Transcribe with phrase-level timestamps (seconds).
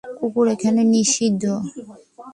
[0.19, 1.43] কুকুর এখানে নিষিদ্ধ।